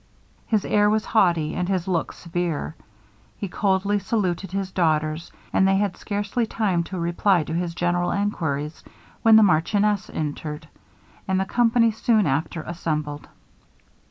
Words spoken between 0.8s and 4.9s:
was haughty, and his look severe. He coldly saluted his